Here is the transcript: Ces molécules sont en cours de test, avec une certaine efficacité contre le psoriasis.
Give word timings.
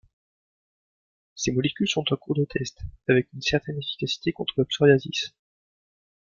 Ces 1.35 1.51
molécules 1.51 1.87
sont 1.87 2.11
en 2.11 2.17
cours 2.17 2.33
de 2.35 2.45
test, 2.45 2.79
avec 3.07 3.31
une 3.33 3.41
certaine 3.43 3.77
efficacité 3.77 4.31
contre 4.33 4.55
le 4.57 4.65
psoriasis. 4.65 5.31